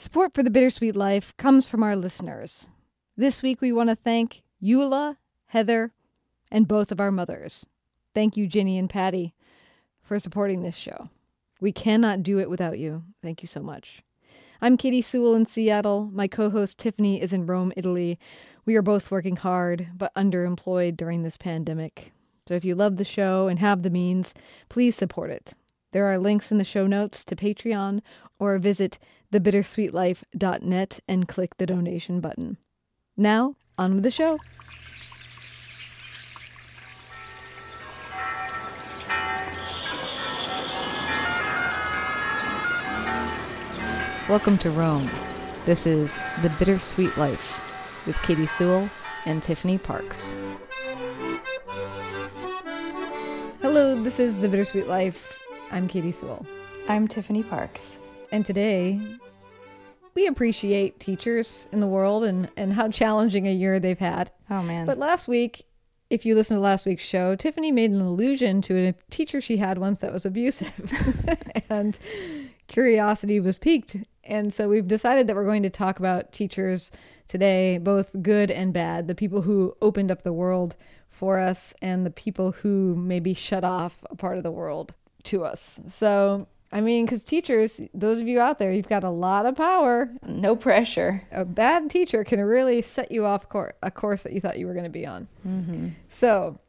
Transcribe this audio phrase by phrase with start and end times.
[0.00, 2.70] Support for the Bittersweet Life comes from our listeners.
[3.18, 5.92] This week we want to thank Eula, Heather,
[6.50, 7.66] and both of our mothers.
[8.14, 9.34] Thank you, Ginny and Patty,
[10.00, 11.10] for supporting this show.
[11.60, 13.02] We cannot do it without you.
[13.22, 14.02] Thank you so much.
[14.62, 16.08] I'm Katy Sewall in Seattle.
[16.14, 18.18] My co host Tiffany is in Rome, Italy.
[18.64, 22.14] We are both working hard, but underemployed during this pandemic.
[22.48, 24.32] So if you love the show and have the means,
[24.70, 25.52] please support it.
[25.92, 28.00] There are links in the show notes to Patreon
[28.38, 28.98] or visit
[29.32, 32.56] thebittersweetlife.net and click the donation button.
[33.16, 34.38] Now, on with the show.
[44.28, 45.10] Welcome to Rome.
[45.64, 47.60] This is The Bittersweet Life
[48.06, 48.88] with Katy Sewall
[49.26, 50.36] and Tiffany Parks.
[53.60, 55.38] Hello, this is The Bittersweet Life.
[55.70, 56.46] I'm Katy Sewall.
[56.88, 57.98] I'm Tiffany Parks.
[58.32, 59.00] And today,
[60.14, 64.30] we appreciate teachers in the world and, and how challenging a year they've had.
[64.48, 64.86] Oh, man.
[64.86, 65.64] But last week,
[66.10, 69.56] if you listen to last week's show, Tiffany made an allusion to a teacher she
[69.56, 70.92] had once that was abusive.
[71.70, 71.98] and
[72.66, 73.96] curiosity was piqued.
[74.24, 76.92] And so we've decided that we're going to talk about teachers
[77.26, 80.76] today, both good and bad, the people who opened up the world
[81.08, 85.44] for us and the people who maybe shut off a part of the world to
[85.44, 85.80] us.
[85.88, 89.56] So, I mean, because teachers, those of you out there, you've got a lot of
[89.56, 90.10] power.
[90.24, 91.24] No pressure.
[91.32, 94.66] A bad teacher can really set you off course, a course that you thought you
[94.66, 95.26] were going to be on.
[95.46, 95.88] Mm-hmm.
[96.08, 96.60] So,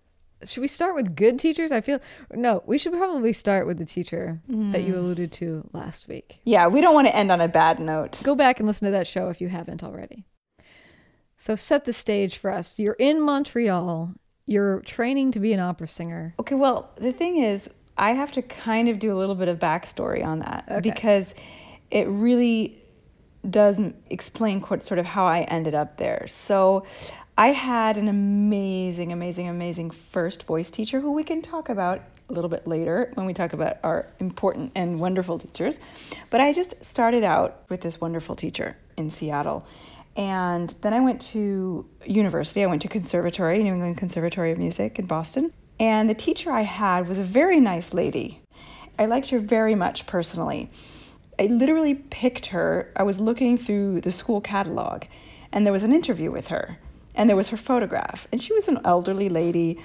[0.45, 1.71] should we start with good teachers?
[1.71, 1.99] I feel
[2.31, 4.71] no, we should probably start with the teacher mm.
[4.71, 6.39] that you alluded to last week.
[6.45, 8.21] Yeah, we don't want to end on a bad note.
[8.23, 10.25] Go back and listen to that show if you haven't already.
[11.38, 12.80] So set the stage for us.
[12.80, 14.15] You're in Montreal.
[14.47, 16.33] You're training to be an opera singer.
[16.39, 17.69] Okay, well, the thing is,
[18.02, 20.81] I have to kind of do a little bit of backstory on that okay.
[20.81, 21.35] because
[21.91, 22.81] it really
[23.47, 26.25] does explain sort of how I ended up there.
[26.27, 26.83] So
[27.38, 32.33] I had an amazing, amazing, amazing first voice teacher who we can talk about a
[32.33, 35.80] little bit later when we talk about our important and wonderful teachers.
[36.31, 39.64] But I just started out with this wonderful teacher in Seattle.
[40.15, 42.64] And then I went to university.
[42.64, 45.53] I went to conservatory, New England Conservatory of Music in Boston.
[45.81, 48.42] And the teacher I had was a very nice lady.
[48.97, 50.71] I liked her very much personally.
[51.37, 52.93] I literally picked her.
[52.95, 55.03] I was looking through the school catalog,
[55.52, 56.77] and there was an interview with her
[57.15, 58.27] and there was her photograph.
[58.31, 59.80] And she was an elderly lady.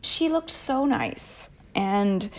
[0.00, 1.50] She looked so nice.
[1.74, 2.30] And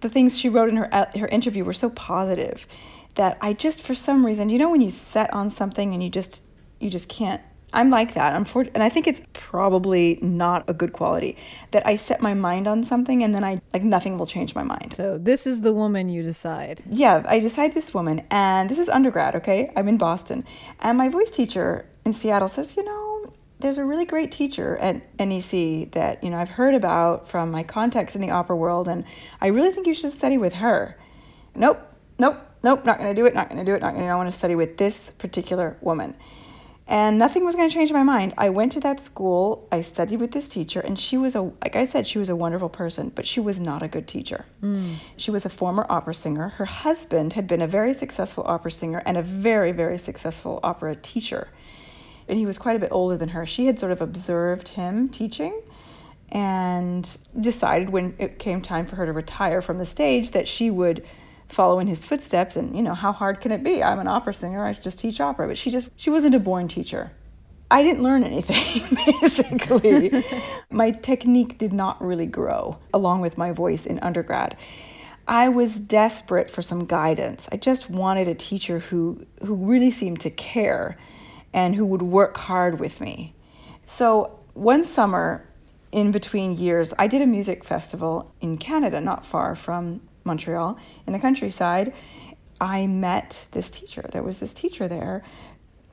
[0.00, 2.66] the things she wrote in her, uh, her interview were so positive
[3.14, 6.10] that I just, for some reason, you know, when you set on something and you
[6.10, 6.42] just,
[6.78, 7.42] you just can't
[7.72, 8.34] I'm like that.
[8.34, 11.36] Unfortunately, and I think it's probably not a good quality
[11.70, 14.62] that I set my mind on something and then I like nothing will change my
[14.62, 14.94] mind.
[14.96, 16.82] So this is the woman you decide.
[16.90, 19.36] Yeah, I decide this woman, and this is undergrad.
[19.36, 20.44] Okay, I'm in Boston,
[20.80, 24.96] and my voice teacher in Seattle says, you know, there's a really great teacher at
[25.18, 29.04] NEC that you know I've heard about from my contacts in the opera world, and
[29.40, 30.96] I really think you should study with her.
[31.54, 31.80] Nope,
[32.18, 33.34] nope, nope, not going to do it.
[33.34, 33.80] Not going to do it.
[33.80, 34.10] Not going to.
[34.10, 36.14] I want to study with this particular woman,
[36.88, 38.34] and nothing was going to change my mind.
[38.36, 39.68] I went to that school.
[39.70, 42.36] I studied with this teacher, and she was a like I said, she was a
[42.36, 44.46] wonderful person, but she was not a good teacher.
[44.62, 44.96] Mm.
[45.16, 46.48] She was a former opera singer.
[46.48, 50.96] Her husband had been a very successful opera singer and a very very successful opera
[50.96, 51.48] teacher
[52.28, 53.46] and he was quite a bit older than her.
[53.46, 55.60] She had sort of observed him teaching
[56.30, 60.70] and decided when it came time for her to retire from the stage that she
[60.70, 61.04] would
[61.48, 63.82] follow in his footsteps and you know how hard can it be?
[63.82, 66.68] I'm an opera singer i just teach opera but she just she wasn't a born
[66.68, 67.12] teacher.
[67.70, 70.24] I didn't learn anything basically.
[70.70, 74.56] My technique did not really grow along with my voice in undergrad.
[75.26, 77.48] I was desperate for some guidance.
[77.52, 80.96] I just wanted a teacher who who really seemed to care
[81.52, 83.34] and who would work hard with me.
[83.84, 85.46] So one summer
[85.92, 91.12] in between years, I did a music festival in Canada, not far from Montreal, in
[91.12, 91.92] the countryside.
[92.60, 94.08] I met this teacher.
[94.12, 95.24] There was this teacher there.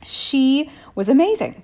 [0.05, 1.63] She was amazing.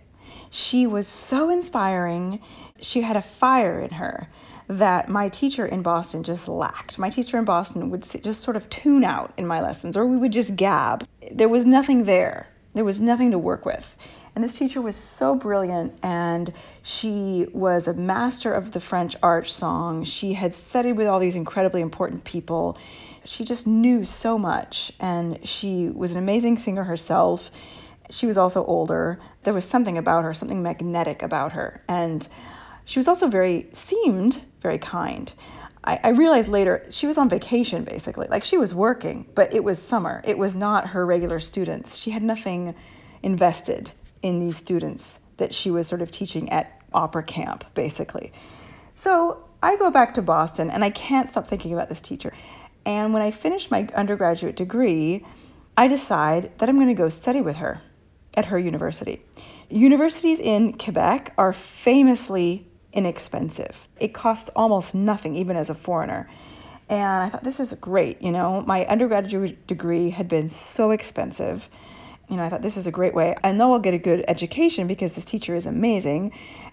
[0.50, 2.42] She was so inspiring.
[2.82, 4.28] She had a fire in her
[4.68, 6.98] that my teacher in Boston just lacked.
[6.98, 10.18] My teacher in Boston would just sort of tune out in my lessons, or we
[10.18, 11.06] would just gab.
[11.32, 12.48] There was nothing there.
[12.74, 13.96] There was nothing to work with.
[14.34, 19.48] And this teacher was so brilliant, and she was a master of the French art
[19.50, 20.06] song.
[20.06, 22.78] She had studied with all these incredibly important people.
[23.26, 27.52] She just knew so much, and she was an amazing singer herself.
[28.10, 29.20] She was also older.
[29.44, 31.84] There was something about her, something magnetic about her.
[31.90, 32.26] And
[32.86, 35.32] she was also very, seemed very kind.
[35.84, 38.28] I, I realized later she was on vacation basically.
[38.30, 40.22] Like she was working, but it was summer.
[40.26, 41.96] It was not her regular students.
[41.96, 42.76] She had nothing
[43.24, 48.32] invested in these students that she was sort of teaching at opera camp, basically.
[48.96, 52.34] So I go back to Boston and I can't stop thinking about this teacher.
[52.86, 55.26] And when I finish my undergraduate degree,
[55.78, 57.82] I decide that I'm going to go study with her
[58.34, 59.24] at her university.
[59.70, 63.88] Universities in Quebec are famously inexpensive.
[64.00, 66.30] It costs almost nothing, even as a foreigner.
[66.90, 68.22] And I thought, this is great.
[68.22, 71.70] You know, my undergraduate degree had been so expensive.
[72.32, 73.36] You know, I thought this is a great way.
[73.44, 76.32] I know I'll get a good education because this teacher is amazing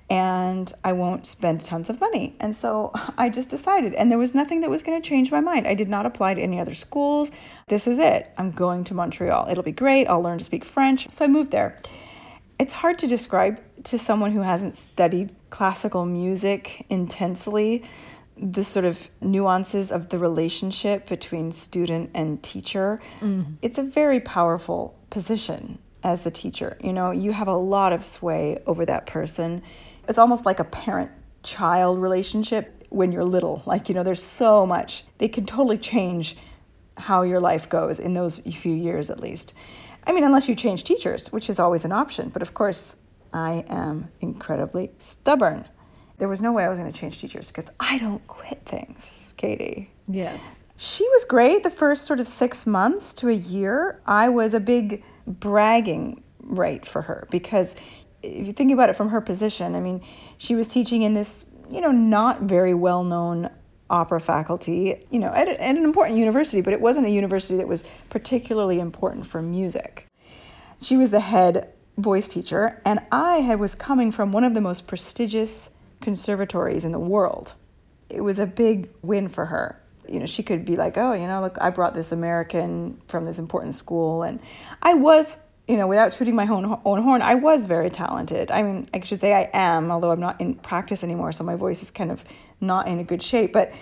[0.08, 2.36] and I won't spend tons of money.
[2.38, 5.40] And so I just decided, and there was nothing that was going to change my
[5.40, 5.66] mind.
[5.66, 7.32] I did not apply to any other schools.
[7.66, 8.30] This is it.
[8.38, 9.48] I'm going to Montreal.
[9.50, 10.06] It'll be great.
[10.06, 11.12] I'll learn to speak French.
[11.12, 11.76] So I moved there.
[12.60, 17.82] It's hard to describe to someone who hasn't studied classical music intensely
[18.40, 23.00] the sort of nuances of the relationship between student and teacher.
[23.20, 23.56] Mm.
[23.62, 26.76] It's a very powerful position as the teacher.
[26.82, 29.62] You know, you have a lot of sway over that person.
[30.08, 31.10] It's almost like a parent
[31.42, 33.62] child relationship when you're little.
[33.66, 35.04] Like, you know, there's so much.
[35.18, 36.36] They can totally change
[36.96, 39.54] how your life goes in those few years at least.
[40.06, 42.30] I mean, unless you change teachers, which is always an option.
[42.30, 42.96] But of course,
[43.32, 45.66] I am incredibly stubborn.
[46.18, 49.32] There was no way I was going to change teachers because I don't quit things,
[49.36, 49.90] Katy.
[50.08, 50.64] Yes.
[50.76, 54.00] She was great the first sort of six months to a year.
[54.06, 57.76] I was a big bragging right for her because
[58.22, 60.02] if you think about it from her position, I mean,
[60.38, 63.50] she was teaching in this, you know, not very well known
[63.90, 67.68] opera faculty, you know, at, at, an important university, but it wasn't a university that
[67.68, 70.06] was particularly important for music.
[70.82, 74.86] She was the head voice teacher, and I was coming from one of the most
[74.86, 75.70] prestigious
[76.00, 77.54] conservatories in the world.
[78.08, 79.80] It was a big win for her.
[80.08, 83.24] You know, she could be like, oh, you know, look, I brought this American from
[83.24, 84.22] this important school.
[84.22, 84.40] And
[84.82, 88.50] I was, you know, without tooting my own, own horn, I was very talented.
[88.50, 91.56] I mean, I should say I am, although I'm not in practice anymore, so my
[91.56, 92.24] voice is kind of
[92.60, 93.72] not in a good shape, but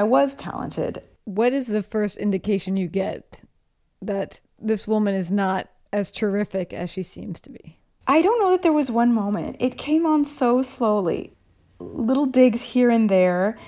[0.00, 1.02] I was talented.
[1.24, 3.40] What is the first indication you get
[4.00, 7.78] that this woman is not as terrific as she seems to be?
[8.06, 9.56] I don't know that there was one moment.
[9.60, 11.34] It came on so slowly.
[11.78, 13.58] Little digs here and there.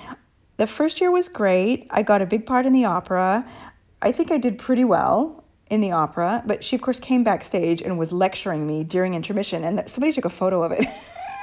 [0.57, 1.87] The first year was great.
[1.91, 3.47] I got a big part in the opera.
[4.01, 7.83] I think I did pretty well in the opera, but she, of course, came backstage
[7.83, 10.87] and was lecturing me during intermission, and somebody took a photo of it.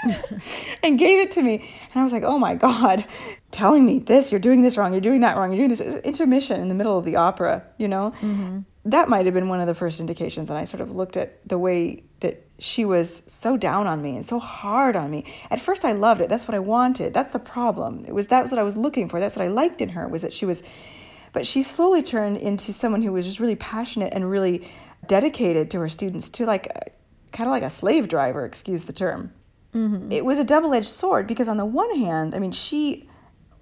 [0.84, 1.56] and gave it to me.
[1.56, 3.06] And I was like, oh my God,
[3.52, 5.82] telling me this, you're doing this wrong, you're doing that wrong, you're doing this.
[6.04, 8.12] Intermission in the middle of the opera, you know?
[8.22, 8.60] Mm-hmm.
[8.86, 10.50] That might have been one of the first indications.
[10.50, 14.16] And I sort of looked at the way that she was so down on me
[14.16, 15.26] and so hard on me.
[15.50, 16.30] At first, I loved it.
[16.30, 17.14] That's what I wanted.
[17.14, 18.06] That's the problem.
[18.08, 19.20] It was that's what I was looking for.
[19.20, 20.64] That's what I liked in her was that she was,
[21.34, 24.66] but she slowly turned into someone who was just really passionate and really
[25.08, 26.72] dedicated to her students, to like
[27.34, 29.34] kind of like a slave driver, excuse the term.
[29.74, 30.14] Mm-hmm.
[30.14, 33.10] It was a double edged sword because, on the one hand, I mean, she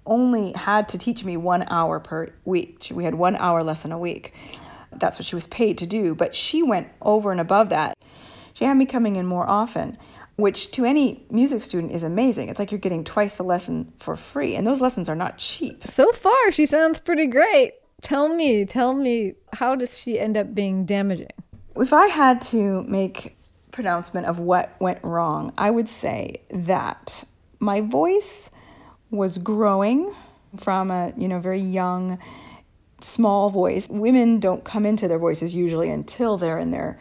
[0.06, 2.86] only had to teach me one hour per week.
[2.92, 4.32] We had one hour lesson a week.
[4.92, 6.14] That's what she was paid to do.
[6.14, 7.96] But she went over and above that.
[8.54, 9.98] She had me coming in more often,
[10.36, 12.48] which to any music student is amazing.
[12.48, 14.54] It's like you're getting twice the lesson for free.
[14.54, 15.84] And those lessons are not cheap.
[15.86, 17.74] So far, she sounds pretty great.
[18.02, 21.28] Tell me, tell me, how does she end up being damaging?
[21.76, 23.36] If I had to make
[23.70, 27.24] pronouncement of what went wrong, I would say that
[27.60, 28.50] my voice
[29.10, 30.14] was growing
[30.56, 32.18] from a, you know, very young
[33.00, 33.88] small voice.
[33.88, 37.00] Women don't come into their voices usually until they're in their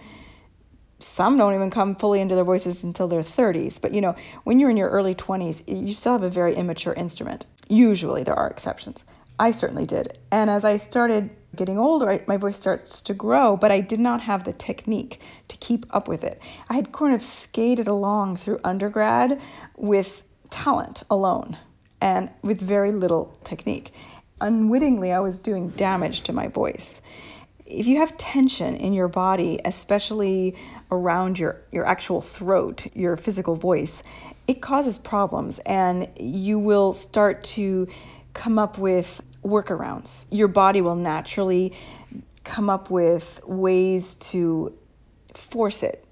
[1.02, 3.82] some don't even come fully into their voices until their 30s.
[3.82, 6.94] But you know, when you're in your early 20s, you still have a very immature
[6.94, 7.46] instrument.
[7.68, 9.06] Usually, there are exceptions.
[9.40, 10.20] I certainly did.
[10.30, 14.00] And as I started getting older, I, my voice starts to grow, but I did
[14.00, 16.40] not have the technique to keep up with it.
[16.70, 19.42] I had kind of skated along through undergrad
[19.76, 21.58] with talent alone
[22.00, 23.92] and with very little technique.
[24.40, 27.02] Unwittingly, I was doing damage to my voice.
[27.66, 30.56] If you have tension in your body, especially
[30.92, 34.04] around your, your actual throat, your physical voice,
[34.48, 37.88] it causes problems and you will start to
[38.34, 40.26] come up with workarounds.
[40.30, 41.74] Your body will naturally
[42.44, 44.78] come up with ways to
[45.34, 46.06] force it.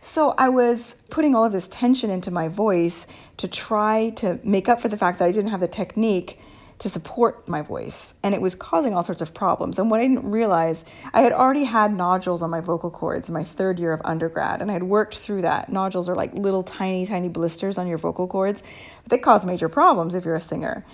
[0.00, 3.06] So I was putting all of this tension into my voice
[3.38, 6.38] to try to make up for the fact that I didn't have the technique
[6.78, 10.06] to support my voice and it was causing all sorts of problems and what i
[10.06, 13.92] didn't realize i had already had nodules on my vocal cords in my third year
[13.92, 17.78] of undergrad and i had worked through that nodules are like little tiny tiny blisters
[17.78, 18.62] on your vocal cords
[19.02, 20.84] but they cause major problems if you're a singer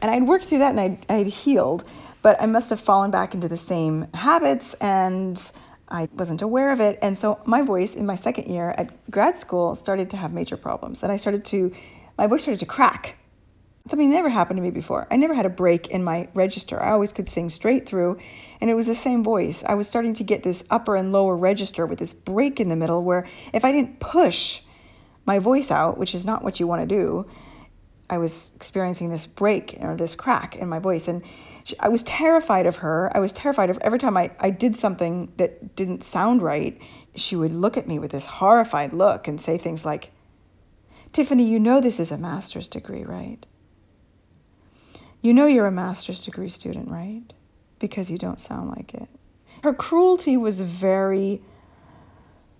[0.00, 1.84] And I'd worked through that and I'd, I'd healed,
[2.22, 5.40] but I must have fallen back into the same habits and
[5.88, 6.98] I wasn't aware of it.
[7.02, 10.56] And so my voice in my second year at grad school started to have major
[10.56, 11.02] problems.
[11.02, 11.72] And I started to,
[12.16, 13.16] my voice started to crack.
[13.88, 15.06] Something never happened to me before.
[15.10, 16.82] I never had a break in my register.
[16.82, 18.18] I always could sing straight through,
[18.60, 19.64] and it was the same voice.
[19.66, 22.76] I was starting to get this upper and lower register with this break in the
[22.76, 24.60] middle where if I didn't push
[25.24, 27.26] my voice out, which is not what you want to do,
[28.10, 31.08] I was experiencing this break or this crack in my voice.
[31.08, 31.22] And
[31.80, 33.10] I was terrified of her.
[33.14, 36.78] I was terrified of every time I, I did something that didn't sound right,
[37.14, 40.10] she would look at me with this horrified look and say things like,
[41.12, 43.44] Tiffany, you know this is a master's degree, right?
[45.22, 47.22] You know you're a master's degree student, right?
[47.78, 49.08] Because you don't sound like it.
[49.62, 51.42] Her cruelty was very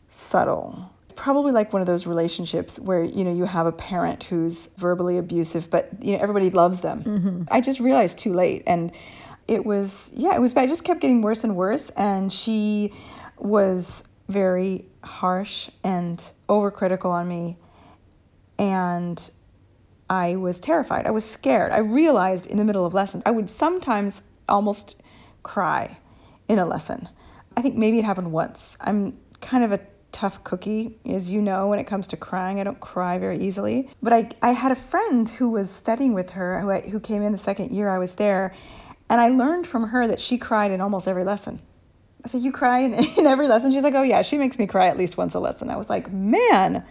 [0.09, 4.69] subtle probably like one of those relationships where you know you have a parent who's
[4.79, 7.43] verbally abusive but you know everybody loves them mm-hmm.
[7.51, 8.93] i just realized too late and
[9.49, 12.93] it was yeah it was bad it just kept getting worse and worse and she
[13.37, 17.57] was very harsh and overcritical on me
[18.57, 19.31] and
[20.11, 23.51] i was terrified i was scared i realized in the middle of lessons i would
[23.51, 24.97] sometimes almost
[25.43, 25.99] cry
[26.49, 27.09] in a lesson
[27.57, 29.81] i think maybe it happened once i'm kind of a
[30.13, 32.61] tough cookie, as you know, when it comes to crying.
[32.61, 33.89] I don't cry very easily.
[34.03, 37.23] But I, I had a friend who was studying with her who, I, who came
[37.23, 38.55] in the second year I was there,
[39.09, 41.61] and I learned from her that she cried in almost every lesson.
[42.25, 43.71] I said, You cry in, in every lesson?
[43.71, 45.71] She's like, Oh, yeah, she makes me cry at least once a lesson.
[45.71, 46.85] I was like, Man,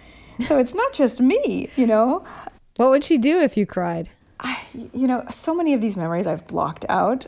[0.46, 2.26] so it's not just me, you know?
[2.78, 4.10] What would she do if you cried?
[4.40, 7.28] I, you know, so many of these memories I've blocked out.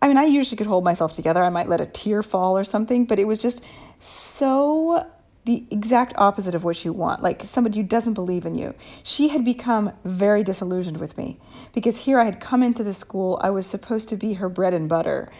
[0.00, 1.42] I mean, I usually could hold myself together.
[1.42, 3.62] I might let a tear fall or something, but it was just
[4.00, 5.06] so
[5.44, 8.74] the exact opposite of what you want, like somebody who doesn't believe in you.
[9.02, 11.38] She had become very disillusioned with me
[11.72, 14.74] because here I had come into the school, I was supposed to be her bread
[14.74, 15.32] and butter.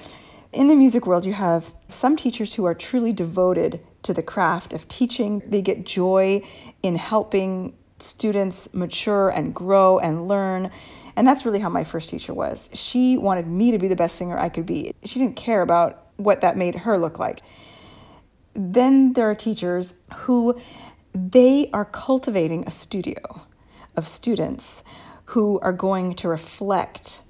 [0.53, 4.73] In the music world, you have some teachers who are truly devoted to the craft
[4.73, 5.43] of teaching.
[5.47, 6.43] They get joy
[6.83, 10.71] in helping students mature and grow and learn.
[11.17, 12.71] And that's really how my first teacher was.
[12.73, 14.93] She wanted me to be the best singer I could be.
[15.05, 17.43] She didn't care about what that made her look like
[18.55, 20.61] then there are teachers who
[21.15, 23.47] they are cultivating a studio
[23.97, 24.83] of students
[25.27, 27.21] who are going to reflect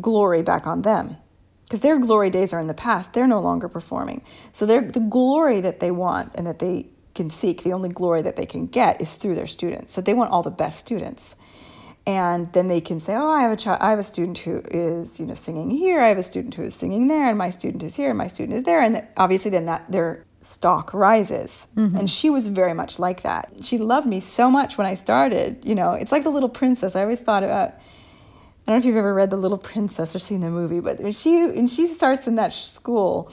[0.00, 1.16] glory back on them
[1.64, 5.60] because their glory days are in the past they're no longer performing so the glory
[5.60, 9.00] that they want and that they can seek the only glory that they can get
[9.00, 11.36] is through their students so they want all the best students
[12.06, 14.62] and then they can say oh i have a child i have a student who
[14.70, 17.50] is you know singing here i have a student who is singing there and my
[17.50, 21.66] student is here and my student is there and obviously then that they're stock rises.
[21.76, 21.96] Mm-hmm.
[21.96, 23.50] And she was very much like that.
[23.62, 25.62] She loved me so much when I started.
[25.62, 26.96] You know, it's like the little princess.
[26.96, 27.74] I always thought about
[28.66, 31.00] I don't know if you've ever read The Little Princess or seen the movie, but
[31.00, 33.32] when she when she starts in that school,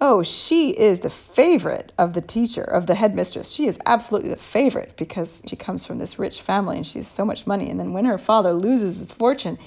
[0.00, 3.50] oh, she is the favorite of the teacher, of the headmistress.
[3.50, 7.08] She is absolutely the favorite because she comes from this rich family and she has
[7.08, 7.68] so much money.
[7.68, 9.58] And then when her father loses his fortune,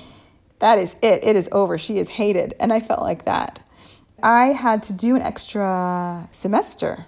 [0.60, 1.24] that is it.
[1.24, 1.78] It is over.
[1.78, 2.54] She is hated.
[2.60, 3.60] And I felt like that.
[4.24, 7.08] I had to do an extra semester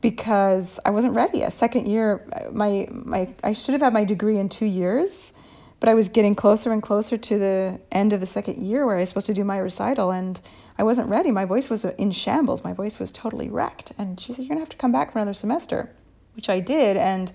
[0.00, 1.42] because I wasn't ready.
[1.42, 5.32] A second year, my my I should have had my degree in two years,
[5.80, 8.96] but I was getting closer and closer to the end of the second year where
[8.96, 10.40] I was supposed to do my recital, and
[10.78, 11.30] I wasn't ready.
[11.30, 12.62] My voice was in shambles.
[12.62, 13.92] My voice was totally wrecked.
[13.98, 15.90] And she said, "You're gonna have to come back for another semester,"
[16.36, 17.32] which I did, and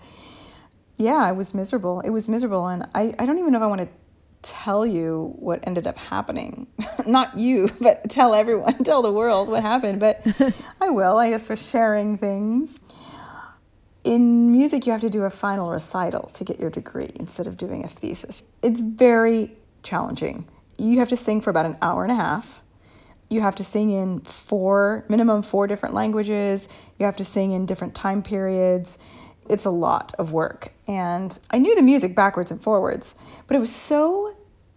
[0.95, 1.99] yeah, I was miserable.
[2.01, 3.89] It was miserable, and I I don't even know if I want to
[4.43, 6.67] tell you what ended up happening.
[7.07, 9.99] Not you, but tell everyone, tell the world what happened.
[9.99, 10.25] But
[10.79, 12.79] I will, I guess, for sharing things.
[14.03, 17.55] In music, you have to do a final recital to get your degree instead of
[17.55, 18.43] doing a thesis.
[18.61, 20.45] It's very challenging.
[20.77, 22.59] You have to sing for about an hour and a half.
[23.29, 26.67] You have to sing in four, minimum four different languages.
[26.99, 28.97] You have to sing in different time periods
[29.49, 30.71] it's a lot of work.
[30.87, 33.15] And I knew the music backwards and forwards,
[33.47, 34.35] but I was so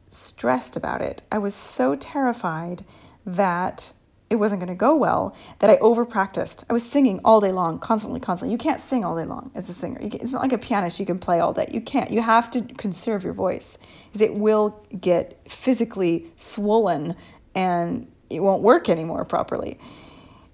[0.09, 1.23] stressed about it.
[1.31, 2.85] I was so terrified
[3.25, 3.93] that
[4.29, 6.65] it wasn't going to go well that I over practiced.
[6.69, 8.53] I was singing all day long, constantly, constantly.
[8.53, 10.01] You can't sing all day long as a singer.
[10.01, 11.69] Can, it's not like a pianist you can play all day.
[11.73, 12.11] You can't.
[12.11, 17.15] You have to conserve your voice because it will get physically swollen
[17.55, 19.79] and it won't work anymore properly.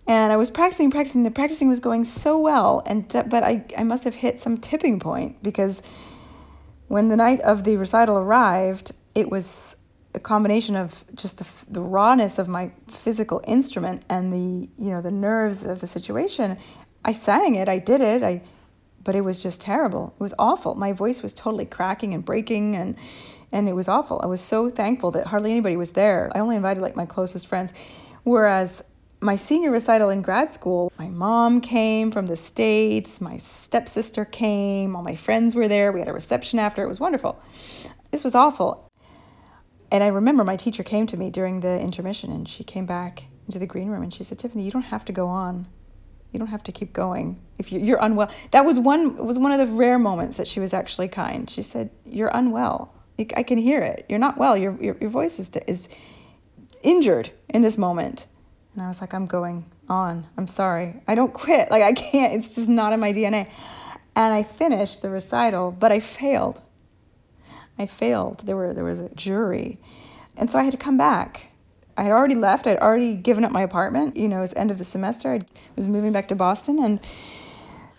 [0.07, 1.23] And I was practicing, practicing.
[1.23, 4.99] The practicing was going so well, and but I, I must have hit some tipping
[4.99, 5.81] point because
[6.89, 9.77] when the night of the recital arrived, it was
[10.15, 15.01] a combination of just the, the rawness of my physical instrument and the you know
[15.01, 16.59] the nerves of the situation.
[17.05, 18.43] I sang it, I did it, I,
[19.03, 20.15] but it was just terrible.
[20.19, 20.75] It was awful.
[20.75, 22.97] My voice was totally cracking and breaking, and
[23.53, 24.21] And it was awful.
[24.23, 26.31] I was so thankful that hardly anybody was there.
[26.35, 27.73] I only invited like my closest friends.
[28.25, 28.83] Whereas
[29.21, 34.97] my senior recital in grad school, my mom came from the States, my stepsister came,
[34.97, 35.93] all my friends were there.
[35.93, 36.83] We had a reception after.
[36.83, 37.41] It was wonderful.
[38.11, 38.91] This was awful.
[39.93, 43.25] And I remember my teacher came to me during the intermission and she came back
[43.47, 45.69] into the green room and she said, Tiffany, you don't have to go on.
[46.33, 48.31] You don't have to keep going if you're, you're unwell.
[48.53, 51.49] That was one was one of the rare moments that she was actually kind.
[51.51, 52.95] She said, "You're unwell.
[53.37, 54.07] I can hear it.
[54.09, 54.57] You're not well.
[54.57, 55.89] Your your, your voice is is
[56.83, 58.27] injured in this moment."
[58.75, 60.27] And I was like, "I'm going on.
[60.37, 61.03] I'm sorry.
[61.07, 61.71] I don't quit.
[61.71, 62.33] Like I can't.
[62.33, 63.51] It's just not in my DNA."
[64.15, 66.61] And I finished the recital, but I failed.
[67.79, 68.41] I failed.
[68.47, 69.79] There were there was a jury,
[70.37, 71.53] and so I had to come back
[71.97, 72.67] I had already left.
[72.67, 74.17] I'd already given up my apartment.
[74.17, 75.33] You know, it was end of the semester.
[75.33, 75.43] I
[75.77, 76.83] was moving back to Boston.
[76.83, 77.01] And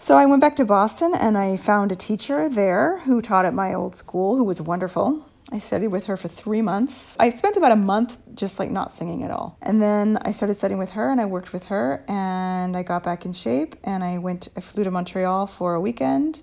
[0.03, 3.53] so I went back to Boston and I found a teacher there who taught at
[3.53, 5.25] my old school who was wonderful.
[5.50, 7.15] I studied with her for three months.
[7.22, 9.57] I spent about a month just like not singing at all.
[9.62, 13.03] And then I started studying with her and I worked with her and I got
[13.03, 16.41] back in shape and I went, I flew to Montreal for a weekend.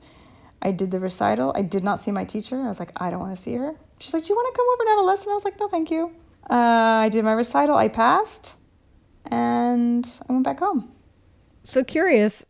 [0.63, 1.53] I did the recital.
[1.55, 2.63] I did not see my teacher.
[2.63, 3.75] I was like, I don't want to see her.
[3.99, 5.29] She's like, Do you want to come over and have a lesson?
[5.33, 6.17] I was like, No, thank you.
[6.49, 8.55] Uh, I did my recital, I passed,
[9.27, 10.91] and I went back home.
[11.63, 12.47] So curious,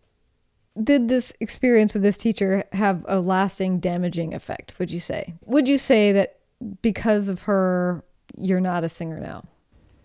[0.83, 5.35] did this experience with this teacher have a lasting damaging effect, would you say?
[5.45, 6.39] Would you say that
[6.83, 8.05] because of her,
[8.37, 9.45] you're not a singer now?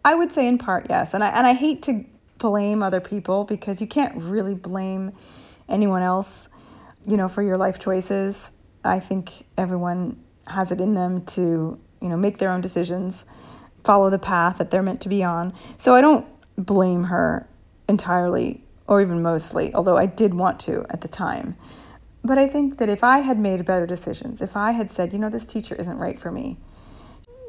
[0.04, 1.14] I would say in part, yes.
[1.14, 2.06] And I, and I hate to
[2.38, 5.14] blame other people because you can't really blame
[5.68, 6.50] anyone else,
[7.06, 8.52] you know, for your life choices.
[8.84, 13.26] I think everyone has it in them to, you know, make their own decisions
[13.84, 15.54] follow the path that they're meant to be on.
[15.78, 16.26] So I don't
[16.58, 17.48] blame her
[17.88, 21.56] entirely or even mostly, although I did want to at the time.
[22.24, 25.20] But I think that if I had made better decisions, if I had said, you
[25.20, 26.58] know, this teacher isn't right for me,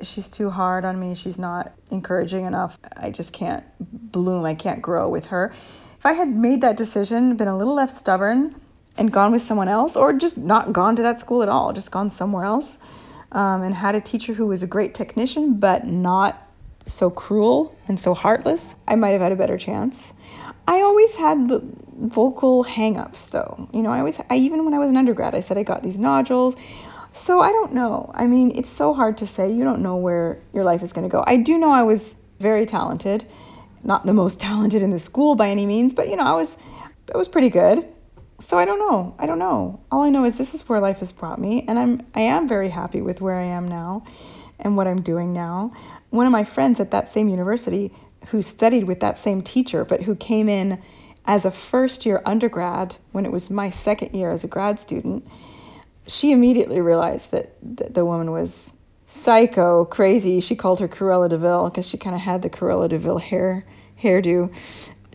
[0.02, 4.82] she's too hard on me, she's not encouraging enough, I just can't bloom, I can't
[4.82, 5.54] grow with her.
[5.98, 8.54] If I had made that decision, been a little less stubborn,
[8.98, 11.90] and gone with someone else, or just not gone to that school at all, just
[11.90, 12.78] gone somewhere else,
[13.32, 16.48] um, and had a teacher who was a great technician, but not
[16.86, 20.12] so cruel and so heartless, I might have had a better chance.
[20.66, 21.62] I always had the
[21.98, 23.68] vocal hangups, though.
[23.72, 25.82] You know, I always, I, even when I was an undergrad, I said I got
[25.82, 26.56] these nodules.
[27.12, 28.10] So I don't know.
[28.14, 29.50] I mean, it's so hard to say.
[29.50, 31.24] You don't know where your life is going to go.
[31.26, 33.24] I do know I was very talented,
[33.82, 36.58] not the most talented in the school by any means, but you know, I was,
[37.14, 37.86] I was pretty good
[38.40, 39.14] so I don't know.
[39.18, 39.80] I don't know.
[39.90, 42.46] All I know is this is where life has brought me, and I'm I am
[42.48, 44.04] very happy with where I am now,
[44.58, 45.72] and what I'm doing now.
[46.10, 47.92] One of my friends at that same university,
[48.26, 50.82] who studied with that same teacher, but who came in
[51.24, 55.26] as a first year undergrad when it was my second year as a grad student,
[56.06, 58.74] she immediately realized that, that the woman was
[59.06, 60.40] psycho crazy.
[60.40, 63.18] She called her Cruella de Vil because she kind of had the Cruella de Vil
[63.18, 63.64] hair
[64.00, 64.52] hairdo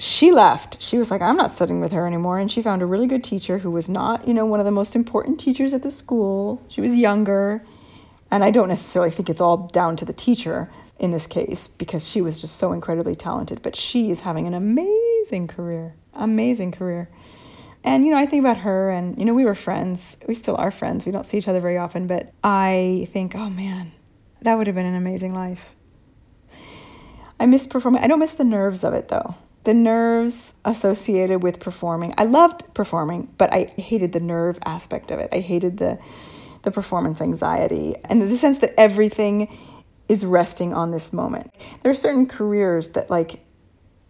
[0.02, 0.82] she left.
[0.82, 2.40] She was like, I'm not studying with her anymore.
[2.40, 4.72] And she found a really good teacher who was not, you know, one of the
[4.72, 6.60] most important teachers at the school.
[6.70, 7.64] She was younger.
[8.32, 10.72] And I don't necessarily think it's all down to the teacher
[11.02, 13.62] in this case because she was just so incredibly talented.
[13.62, 17.10] But she is having an amazing career, amazing career.
[17.84, 20.16] And, you know, I think about her and, you know, we were friends.
[20.28, 21.06] We still are friends.
[21.06, 22.06] We don't see each other very often.
[22.06, 23.92] But I think, oh man,
[24.44, 25.74] that would have been an amazing life.
[27.40, 28.04] I miss performing.
[28.04, 32.16] I don't miss the nerves of it though the nerves associated with performing.
[32.18, 35.30] I loved performing, but I hated the nerve aspect of it.
[35.32, 36.00] I hated the
[36.64, 39.48] the performance anxiety and the sense that everything
[40.12, 41.50] is resting on this moment.
[41.82, 43.40] There are certain careers that like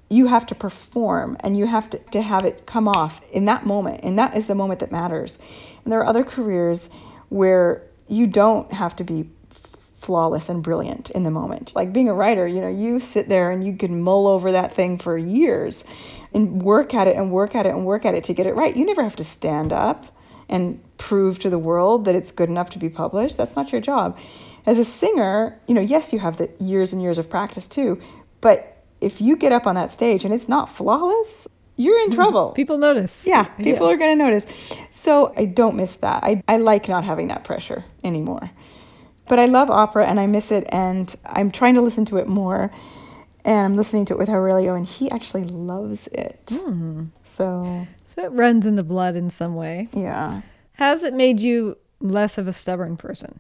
[0.09, 3.67] you have to perform and you have to, to have it come off in that
[3.67, 5.37] moment and that is the moment that matters.
[5.83, 6.89] And there are other careers
[7.29, 9.29] where you don't have to be
[9.99, 11.75] flawless and brilliant in the moment.
[11.75, 14.73] Like being a writer, you know, you sit there and you can mull over that
[14.73, 15.83] thing for years
[16.33, 18.55] and work at it and work at it and work at it to get it
[18.55, 18.75] right.
[18.75, 20.07] You never have to stand up
[20.49, 23.37] and prove to the world that it's good enough to be published.
[23.37, 24.17] That's not your job.
[24.65, 27.99] As a singer, you know, yes, you have the years and years of practice too,
[28.41, 32.51] but if you get up on that stage and it's not flawless, you're in trouble.
[32.51, 33.25] People notice.
[33.25, 33.93] Yeah, people yeah.
[33.93, 34.45] are going to notice.
[34.91, 36.23] So I don't miss that.
[36.23, 38.51] I, I like not having that pressure anymore.
[39.27, 42.27] But I love opera and I miss it, and I'm trying to listen to it
[42.27, 42.71] more.
[43.43, 46.45] And I'm listening to it with Aurelio, and he actually loves it.
[46.47, 47.09] Mm.
[47.23, 49.87] So, so it runs in the blood in some way.
[49.93, 50.41] Yeah.
[50.73, 53.39] Has it made you less of a stubborn person?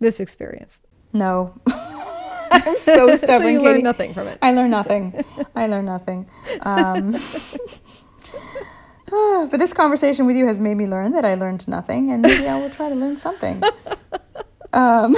[0.00, 0.80] This experience?
[1.12, 1.54] No.
[2.50, 3.42] I'm so stubborn.
[3.42, 4.38] so you learn nothing from it.
[4.42, 5.24] I learn nothing.
[5.56, 6.28] I learn nothing.
[6.62, 7.12] Um,
[9.50, 12.46] but this conversation with you has made me learn that I learned nothing, and maybe
[12.46, 13.62] I will try to learn something.
[14.72, 15.16] Um,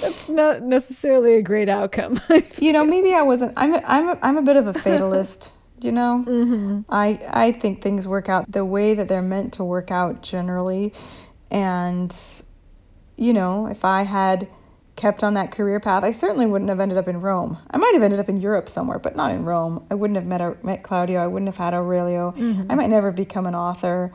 [0.00, 2.20] That's not necessarily a great outcome.
[2.58, 3.52] you know, maybe I wasn't.
[3.56, 5.50] I'm a, I'm a, I'm a bit of a fatalist.
[5.80, 6.80] You know, mm-hmm.
[6.88, 10.92] I I think things work out the way that they're meant to work out generally,
[11.50, 12.14] and
[13.16, 14.48] you know, if I had
[14.96, 17.58] kept on that career path, I certainly wouldn't have ended up in Rome.
[17.70, 19.86] I might have ended up in Europe somewhere, but not in Rome.
[19.90, 21.22] I wouldn't have met met Claudio.
[21.22, 22.32] I wouldn't have had Aurelio.
[22.32, 22.70] Mm-hmm.
[22.70, 24.12] I might never have become an author.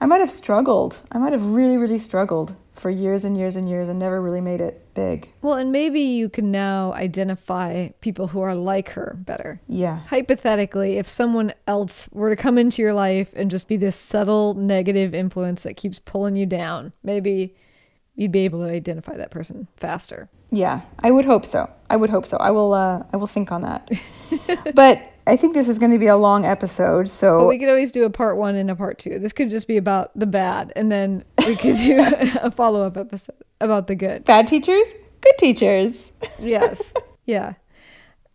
[0.00, 1.00] I might have struggled.
[1.12, 4.40] I might have really, really struggled for years and years and years and never really
[4.40, 5.30] made it big.
[5.42, 9.60] Well, and maybe you can now identify people who are like her better.
[9.68, 10.00] Yeah.
[10.06, 14.54] Hypothetically, if someone else were to come into your life and just be this subtle
[14.54, 17.54] negative influence that keeps pulling you down, maybe
[18.14, 20.28] you'd be able to identify that person faster.
[20.50, 21.70] Yeah, I would hope so.
[21.88, 22.36] I would hope so.
[22.38, 23.90] I will uh I will think on that.
[24.74, 27.92] but I think this is going to be a long episode, so we could always
[27.92, 29.18] do a part one and a part two.
[29.18, 31.98] This could just be about the bad, and then we could do
[32.40, 34.24] a follow up episode about the good.
[34.24, 34.86] Bad teachers,
[35.20, 36.12] good teachers.
[36.38, 36.92] yes,
[37.26, 37.54] yeah,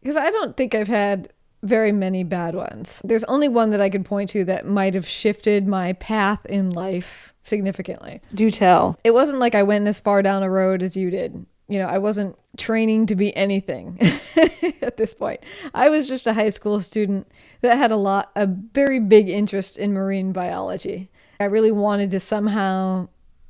[0.01, 1.31] because I don't think I've had
[1.63, 3.01] very many bad ones.
[3.03, 6.69] There's only one that I could point to that might have shifted my path in
[6.69, 8.21] life significantly.
[8.33, 8.99] Do tell.
[9.03, 11.87] It wasn't like I went as far down a road as you did you know,
[11.87, 13.97] I wasn't training to be anything
[14.81, 15.41] at this point.
[15.73, 17.27] I was just a high school student
[17.61, 21.09] that had a lot, a very big interest in marine biology.
[21.39, 23.09] I really wanted to somehow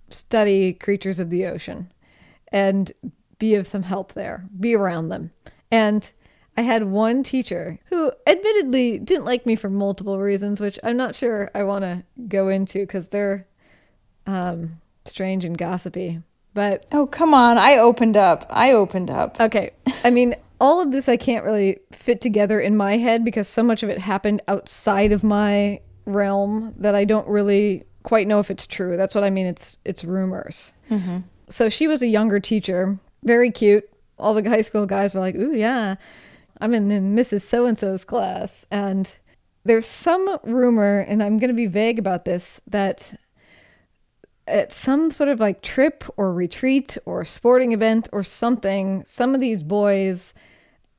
[0.10, 1.92] study creatures of the ocean
[2.50, 2.92] and
[3.40, 5.32] be of some help there, be around them.
[5.72, 6.12] And
[6.58, 11.16] I had one teacher who admittedly didn't like me for multiple reasons, which I'm not
[11.16, 13.46] sure I want to go into because they're
[14.26, 16.22] um, strange and gossipy.
[16.54, 17.58] But oh, come on.
[17.58, 18.46] I opened up.
[18.50, 19.40] I opened up.
[19.42, 19.72] Okay.
[20.06, 23.62] I mean, all of this I can't really fit together in my head because so
[23.62, 28.52] much of it happened outside of my realm that I don't really quite know if
[28.52, 28.98] it's true.
[28.98, 29.48] That's what I mean.
[29.48, 30.72] It's it's rumors.
[30.90, 31.20] Mm-hmm.
[31.50, 33.90] So she was a younger teacher, very cute.
[34.18, 35.96] All the high school guys were like, "Ooh, yeah,
[36.62, 37.42] I'm in, in Mrs.
[37.42, 39.14] So and So's class." And
[39.66, 43.20] there's some rumor, and I'm going to be vague about this, that
[44.48, 49.42] at some sort of like trip or retreat or sporting event or something, some of
[49.42, 50.34] these boys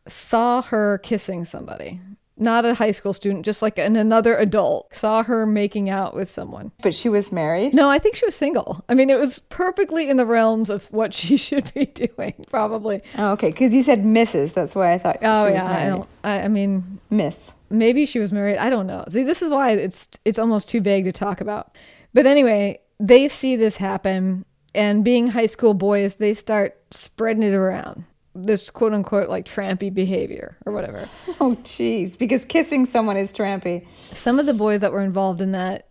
[0.09, 2.01] saw her kissing somebody.
[2.39, 6.31] Not a high school student, just like an, another adult saw her making out with
[6.31, 6.71] someone.
[6.83, 7.73] But she was married?
[7.73, 8.85] No, I think she was single.
[8.89, 13.03] I mean, it was perfectly in the realms of what she should be doing, probably.
[13.17, 13.49] Oh, okay.
[13.49, 14.53] Because you said Mrs.
[14.53, 15.19] That's why I thought.
[15.23, 15.65] Oh, yeah.
[15.65, 17.53] I, don't, I, I mean, Miss.
[17.71, 18.59] Maybe she was married.
[18.59, 19.05] I don't know.
[19.09, 21.77] See, this is why it's it's almost too vague to talk about.
[22.15, 24.45] But anyway, they see this happen,
[24.75, 28.05] and being high school boys, they start spreading it around.
[28.45, 31.09] This quote unquote like trampy behavior or whatever.
[31.41, 32.17] Oh, jeez.
[32.17, 33.87] Because kissing someone is trampy.
[34.13, 35.89] Some of the boys that were involved in that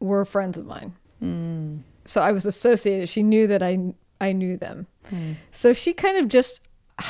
[0.00, 0.94] were friends of mine.
[1.22, 1.82] Mm.
[2.06, 3.08] So I was associated.
[3.08, 3.78] She knew that I
[4.20, 4.86] I knew them.
[5.10, 5.36] Mm.
[5.52, 6.60] So she kind of just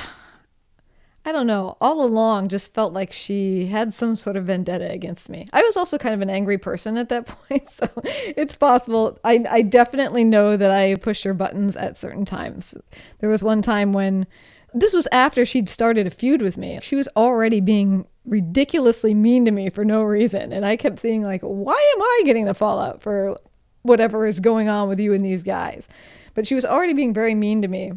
[1.24, 5.28] I don't know, all along just felt like she had some sort of vendetta against
[5.28, 5.48] me.
[5.52, 9.18] I was also kind of an angry person at that point, so it's possible.
[9.22, 12.74] I, I definitely know that I pushed her buttons at certain times.
[13.18, 14.26] There was one time when
[14.72, 16.78] this was after she'd started a feud with me.
[16.82, 20.52] She was already being ridiculously mean to me for no reason.
[20.52, 23.36] And I kept thinking, like, why am I getting the fallout for
[23.82, 25.88] whatever is going on with you and these guys?
[26.34, 27.92] But she was already being very mean to me.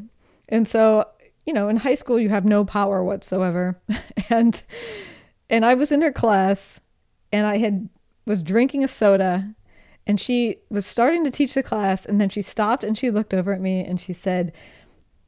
[0.50, 1.06] And so
[1.46, 3.80] you know, in high school you have no power whatsoever.
[4.30, 4.62] and
[5.50, 6.80] and I was in her class
[7.32, 7.90] and I had
[8.26, 9.54] was drinking a soda
[10.08, 13.34] and she was starting to teach the class and then she stopped and she looked
[13.34, 14.54] over at me and she said,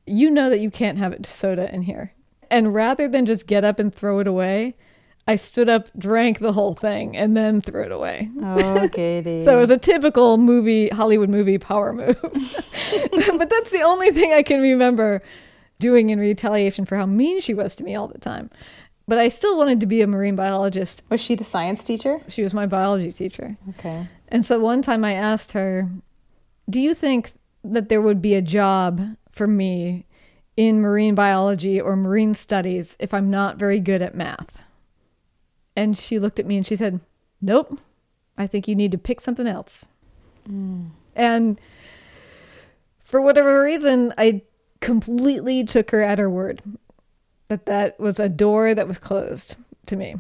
[0.06, 2.14] "You know that you can't have it soda in here."
[2.50, 4.76] And rather than just get up and throw it away,
[5.28, 8.30] I stood up, drank the whole thing, and then threw it away.
[8.42, 9.42] Oh, Katy.
[9.42, 12.18] so it was a typical movie, Hollywood movie power move.
[12.22, 15.24] but that's the only thing I can remember
[15.80, 18.52] doing in retaliation for how mean she was to me all the time.
[19.08, 21.04] But I still wanted to be a marine biologist.
[21.10, 22.22] Was she the science teacher?
[22.28, 23.58] She was my biology teacher.
[23.70, 24.08] Okay.
[24.30, 25.90] And so one time I asked her,
[26.70, 29.02] Do you think that there would be a job
[29.36, 30.06] for me
[30.58, 34.66] in marine biology or marine studies if I'm not very good at math?
[35.76, 37.02] And she looked at me and she said,
[37.42, 37.80] Nope.
[38.38, 39.86] I think you need to pick something else.
[40.50, 40.90] Mm.
[41.16, 41.60] And
[43.04, 44.42] for whatever reason, I
[44.82, 46.62] completely took her at her word
[47.48, 50.16] that that was a door that was closed to me.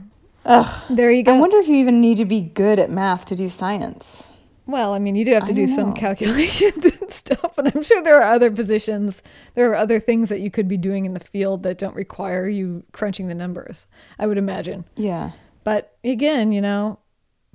[0.46, 0.84] Ugh.
[0.90, 1.34] There you go.
[1.34, 4.28] I wonder if you even need to be good at math to do science.
[4.68, 8.02] Well, I mean, you do have to do some calculations and stuff, and I'm sure
[8.02, 9.22] there are other positions,
[9.54, 12.48] there are other things that you could be doing in the field that don't require
[12.48, 13.86] you crunching the numbers,
[14.18, 14.86] I would imagine.
[14.96, 15.32] Yeah.
[15.64, 17.00] But again, you know,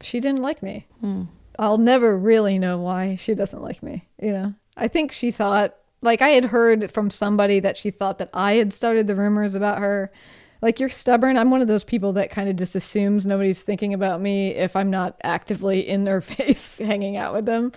[0.00, 0.86] she didn't like me.
[1.00, 1.24] Hmm.
[1.58, 4.54] I'll never really know why she doesn't like me, you know.
[4.76, 8.54] I think she thought Like I had heard from somebody that she thought that I
[8.54, 10.10] had started the rumors about her.
[10.62, 11.36] Like you're stubborn.
[11.36, 14.76] I'm one of those people that kind of just assumes nobody's thinking about me if
[14.76, 17.72] I'm not actively in their face hanging out with them.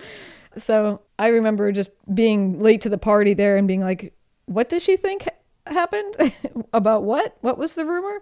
[0.58, 4.12] So I remember just being late to the party there and being like,
[4.46, 5.28] what does she think
[5.66, 6.14] happened?
[6.72, 7.36] about what?
[7.40, 8.20] What was the rumor?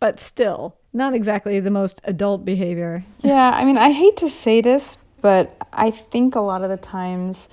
[0.00, 3.04] But still, not exactly the most adult behavior.
[3.20, 6.76] Yeah, I mean, I hate to say this, but I think a lot of the
[6.76, 7.48] times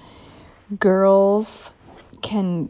[0.79, 1.69] girls
[2.23, 2.69] can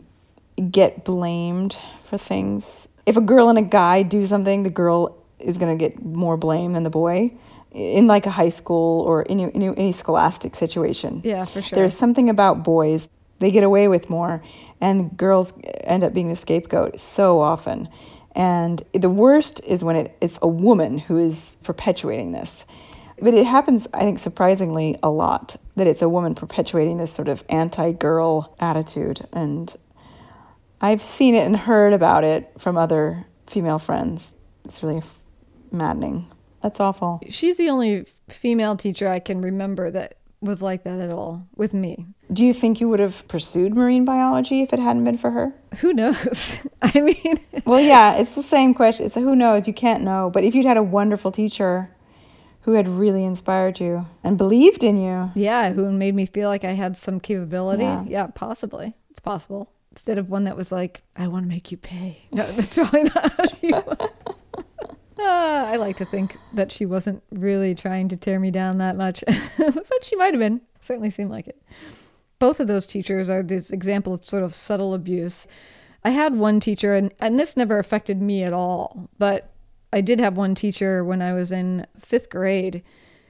[0.70, 2.89] get blamed for things.
[3.10, 6.38] If a girl and a guy do something, the girl is going to get more
[6.38, 7.34] blame than the boy
[7.72, 11.22] in like a high school or any, any, any scholastic situation.
[11.24, 11.76] Yeah, for sure.
[11.76, 14.44] There's something about boys, they get away with more,
[14.80, 17.90] and girls end up being the scapegoat so often.
[18.36, 22.64] And the worst is when it, it's a woman who is perpetuating this.
[23.20, 27.28] But it happens, I think, surprisingly a lot that it's a woman perpetuating this sort
[27.28, 29.28] of anti girl attitude.
[29.34, 29.76] And
[30.82, 34.32] I've seen it and heard about it from other female friends.
[34.66, 35.02] It's really
[35.72, 36.28] maddening.
[36.64, 37.22] That's awful.
[37.30, 41.74] She's the only female teacher I can remember that was like that at all with
[41.74, 42.06] me.
[42.32, 45.54] Do you think you would have pursued marine biology if it hadn't been for her?
[45.80, 46.66] Who knows?
[46.82, 49.06] I mean, well, yeah, it's the same question.
[49.06, 49.68] It's a who knows.
[49.68, 50.30] You can't know.
[50.34, 51.90] But if you'd had a wonderful teacher
[52.62, 56.64] who had really inspired you and believed in you, yeah, who made me feel like
[56.64, 58.06] I had some capability, Yeah.
[58.08, 58.94] yeah, possibly.
[59.10, 59.72] It's possible.
[59.92, 62.20] Instead of one that was like, I want to make you pay.
[62.32, 64.46] No, that's probably not how she was.
[65.20, 68.96] Ah, I like to think that she wasn't really trying to tear me down that
[68.96, 69.24] much,
[69.58, 70.62] but she might have been.
[70.82, 71.62] Certainly seemed like it.
[72.40, 75.46] Both of those teachers are this example of sort of subtle abuse.
[76.06, 79.52] I had one teacher, and, and this never affected me at all, but
[79.92, 82.82] I did have one teacher when I was in fifth grade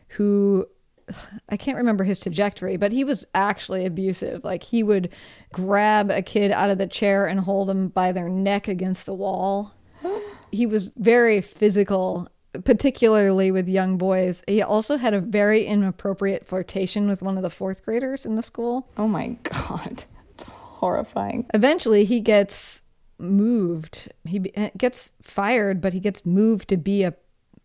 [0.10, 0.68] who
[1.50, 4.44] I can't remember his trajectory, but he was actually abusive.
[4.44, 5.10] Like he would
[5.52, 9.14] grab a kid out of the chair and hold them by their neck against the
[9.14, 9.74] wall.
[10.52, 12.28] He was very physical,
[12.64, 14.42] particularly with young boys.
[14.48, 18.42] He also had a very inappropriate flirtation with one of the fourth graders in the
[18.42, 18.90] school.
[18.98, 21.46] oh my God, it's horrifying.
[21.54, 22.82] Eventually, he gets
[23.20, 24.12] moved.
[24.26, 27.14] He eh, gets fired, but he gets moved to be a,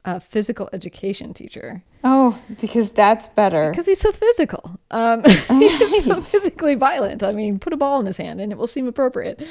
[0.04, 1.83] a physical education teacher.
[2.04, 3.70] Oh, because that's better.
[3.70, 4.78] because he's so physical.
[4.90, 7.22] Um, he's so physically violent.
[7.22, 9.42] I mean, put a ball in his hand and it will seem appropriate.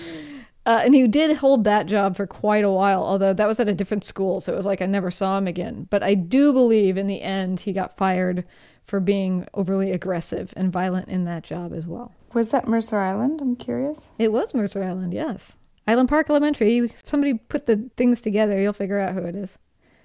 [0.66, 3.68] Uh, and he did hold that job for quite a while, although that was at
[3.68, 5.88] a different school, so it was like I never saw him again.
[5.90, 8.46] But I do believe in the end he got fired
[8.86, 12.14] for being overly aggressive and violent in that job as well.
[12.34, 13.42] Was that Mercer Island?
[13.42, 14.12] I'm curious.
[14.18, 15.58] It was Mercer Island, yes.
[15.86, 16.94] Island Park Elementary.
[17.04, 19.58] Somebody put the things together, you'll figure out who it is.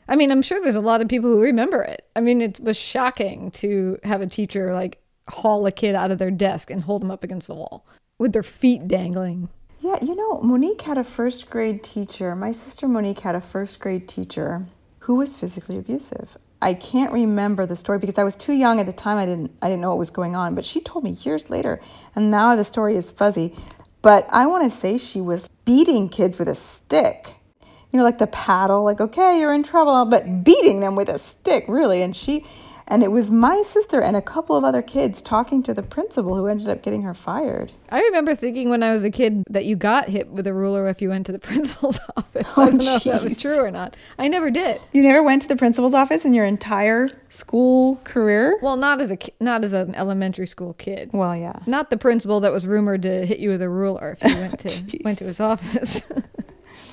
[0.09, 2.09] I mean, I'm sure there's a lot of people who remember it.
[2.17, 6.19] I mean, it was shocking to have a teacher like haul a kid out of
[6.19, 7.87] their desk and hold them up against the wall
[8.19, 9.49] with their feet dangling.
[9.81, 12.35] Yeah, you know, Monique had a first grade teacher.
[12.35, 14.67] My sister Monique had a first grade teacher
[15.01, 16.37] who was physically abusive.
[16.61, 19.17] I can't remember the story because I was too young at the time.
[19.17, 21.81] I didn't I didn't know what was going on, but she told me years later,
[22.17, 23.55] and now the story is fuzzy.
[24.03, 27.37] But I want to say she was beating kids with a stick.
[27.93, 31.19] You know, like the paddle, like okay, you're in trouble, but beating them with a
[31.19, 32.03] stick, really.
[32.03, 32.45] And she
[32.91, 36.35] and it was my sister and a couple of other kids talking to the principal
[36.35, 37.71] who ended up getting her fired.
[37.91, 40.89] I remember thinking when I was a kid that you got hit with a ruler
[40.89, 42.47] if you went to the principal's office.
[42.57, 43.95] Oh, I don't know if that was true or not.
[44.19, 44.81] I never did.
[44.93, 48.59] You never went to the principal's office in your entire school career?
[48.63, 51.11] Well, not as a not as an elementary school kid.
[51.13, 51.61] Well, yeah.
[51.67, 54.61] Not the principal that was rumored to hit you with a ruler if you went
[54.61, 54.95] to Jeez.
[54.99, 56.03] Oh, went to his office.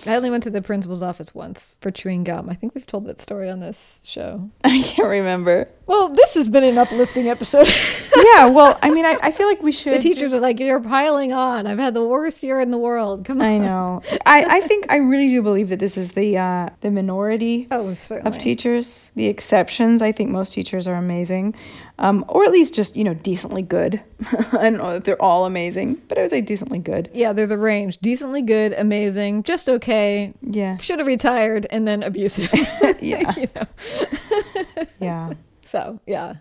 [0.07, 2.49] I only went to the principal's office once for chewing gum.
[2.49, 4.49] I think we've told that story on this show.
[4.63, 5.67] I can't remember.
[5.87, 7.67] Well, this has been an uplifting episode.
[8.15, 9.93] yeah, well, I mean, I, I feel like we should.
[9.93, 11.67] the teachers are like, "You're piling on.
[11.67, 13.25] I've had the worst year in the world.
[13.25, 14.01] Come on." I know.
[14.25, 17.93] I, I think I really do believe that this is the uh, the minority Oh,
[17.95, 18.35] certainly.
[18.35, 19.11] of teachers.
[19.15, 20.01] The exceptions.
[20.01, 21.53] I think most teachers are amazing,
[21.99, 24.01] um, or at least just you know decently good.
[24.53, 27.09] I don't know if they're all amazing, but I would say decently good.
[27.13, 32.01] yeah, there's a range: decently good, amazing, just okay, Yeah, should have retired, and then
[32.03, 32.49] abusive.
[33.01, 33.33] Yeah.
[34.99, 35.33] yeah.
[35.65, 36.35] So yeah.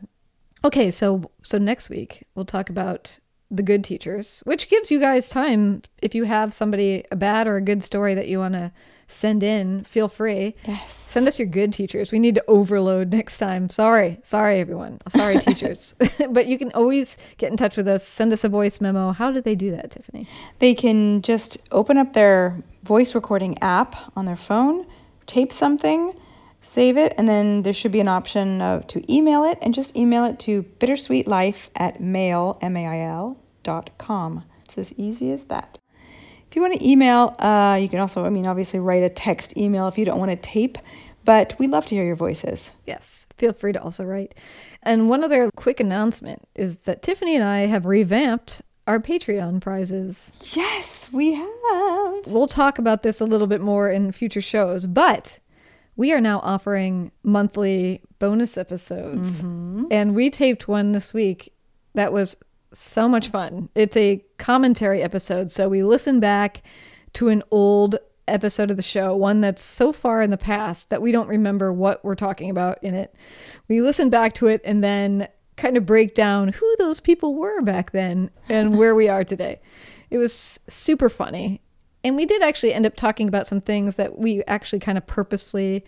[0.62, 3.18] Okay, so so next week we'll talk about
[3.50, 7.56] the good teachers, which gives you guys time if you have somebody a bad or
[7.56, 8.72] a good story that you want to
[9.14, 9.84] send in.
[9.84, 10.54] Feel free.
[10.66, 10.92] Yes.
[10.92, 12.10] Send us your good teachers.
[12.10, 13.70] We need to overload next time.
[13.70, 14.98] Sorry, sorry everyone.
[15.08, 15.94] Sorry teachers.
[16.30, 18.06] but you can always get in touch with us.
[18.06, 19.12] Send us a voice memo.
[19.12, 20.28] How do they do that, Tiffany?
[20.58, 24.86] They can just open up their voice recording app on their phone,
[25.26, 26.12] tape something,
[26.60, 29.96] save it, and then there should be an option uh, to email it, and just
[29.96, 34.44] email it to bittersweetlife at mail, M-A-I-L, dot com.
[34.64, 35.78] It's as easy as that.
[36.54, 39.56] If you want to email, uh, you can also, I mean, obviously write a text
[39.56, 40.78] email if you don't want to tape,
[41.24, 42.70] but we love to hear your voices.
[42.86, 44.36] Yes, feel free to also write.
[44.84, 50.30] And one other quick announcement is that Tiffany and I have revamped our Patreon prizes.
[50.52, 52.24] Yes, we have.
[52.24, 55.40] We'll talk about this a little bit more in future shows, but
[55.96, 59.42] we are now offering monthly bonus episodes.
[59.42, 59.86] Mm-hmm.
[59.90, 61.52] And we taped one this week
[61.94, 62.36] that was
[62.78, 63.68] so much fun.
[63.74, 65.50] It's a commentary episode.
[65.50, 66.62] So we listen back
[67.14, 71.02] to an old episode of the show, one that's so far in the past that
[71.02, 73.14] we don't remember what we're talking about in it.
[73.68, 77.62] We listen back to it and then kind of break down who those people were
[77.62, 79.60] back then and where we are today.
[80.10, 81.60] It was super funny.
[82.02, 85.06] And we did actually end up talking about some things that we actually kind of
[85.06, 85.84] purposefully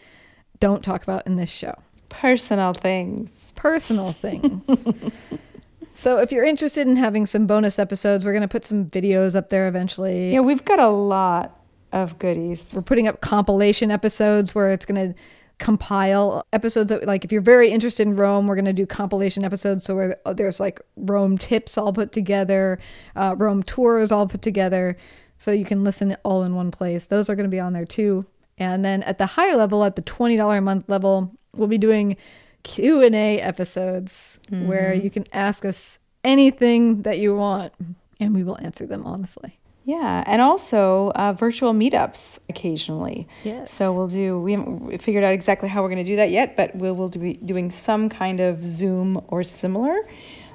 [0.60, 1.74] don't talk about in this show.
[2.08, 3.52] Personal things.
[3.56, 4.86] Personal things.
[5.96, 9.34] So if you're interested in having some bonus episodes, we're going to put some videos
[9.34, 10.32] up there eventually.
[10.32, 11.58] Yeah, we've got a lot
[11.90, 12.68] of goodies.
[12.72, 15.18] We're putting up compilation episodes where it's going to
[15.58, 19.42] compile episodes that like if you're very interested in Rome, we're going to do compilation
[19.42, 22.78] episodes so where there's like Rome tips all put together,
[23.16, 24.98] uh, Rome tours all put together
[25.38, 27.06] so you can listen all in one place.
[27.06, 28.26] Those are going to be on there too.
[28.58, 32.18] And then at the higher level, at the $20 a month level, we'll be doing
[32.66, 34.66] Q&A episodes mm-hmm.
[34.66, 37.72] where you can ask us anything that you want
[38.18, 39.58] and we will answer them honestly.
[39.84, 43.28] Yeah, and also uh, virtual meetups occasionally.
[43.44, 43.72] Yes.
[43.72, 44.40] So we'll do.
[44.40, 47.08] We haven't figured out exactly how we're going to do that yet, but we will
[47.08, 49.96] be doing some kind of Zoom or similar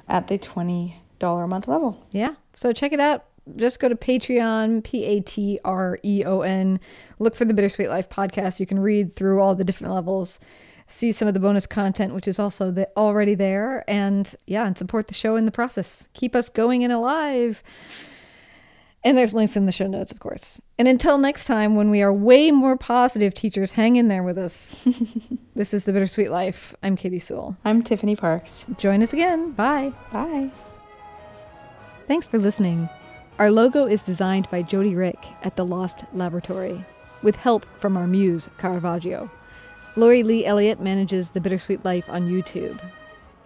[0.06, 2.04] at the twenty dollar a month level.
[2.10, 2.34] Yeah.
[2.52, 3.24] So check it out.
[3.56, 6.78] Just go to Patreon, P A T R E O N.
[7.18, 8.60] Look for the Bittersweet Life podcast.
[8.60, 10.40] You can read through all the different levels
[10.92, 14.76] see some of the bonus content, which is also the, already there, and yeah, and
[14.76, 16.06] support the show in the process.
[16.12, 17.62] Keep us going and alive.
[19.04, 20.60] And there's links in the show notes, of course.
[20.78, 24.38] And until next time, when we are way more positive teachers, hang in there with
[24.38, 24.80] us.
[25.56, 26.72] this is The Bittersweet Life.
[26.84, 27.56] I'm Katy Sewall.
[27.64, 28.64] I'm Tiffany Parks.
[28.78, 29.50] Join us again.
[29.52, 29.92] Bye.
[30.12, 30.52] Bye.
[32.06, 32.88] Thanks for listening.
[33.40, 36.84] Our logo is designed by Jody Rick at The Lost Laboratory,
[37.22, 39.28] with help from our muse, Caravaggio.
[39.94, 42.80] Lori Lee Elliott manages The Bittersweet Life on YouTube.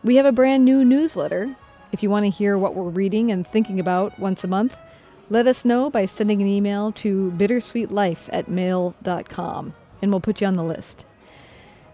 [0.05, 1.57] We have a brand new newsletter.
[1.91, 4.77] If you want to hear what we're reading and thinking about once a month,
[5.29, 10.47] let us know by sending an email to bittersweetlife at mail.com and we'll put you
[10.47, 11.05] on the list.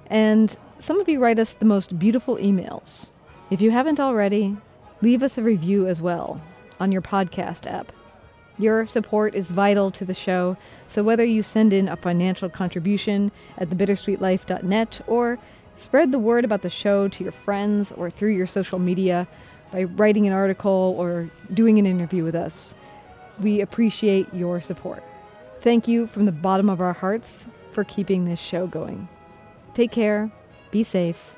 [0.09, 3.09] And some of you write us the most beautiful emails.
[3.51, 4.59] If you haven't already,
[5.01, 6.43] leave us a review as well
[6.79, 7.91] on your podcast app.
[8.63, 13.33] Your support is vital to the show, so whether you send in a financial contribution
[13.59, 15.41] at thebittersweetlife.net or
[15.75, 19.27] spread the word about the show to your friends or through your social media
[19.73, 22.73] by writing an article or doing an interview with us,
[23.41, 25.03] we appreciate your support.
[25.61, 29.09] Thank you from the bottom of our hearts for keeping this show going.
[29.75, 30.31] Take care,
[30.71, 31.35] be safe,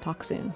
[0.00, 0.54] talk soon.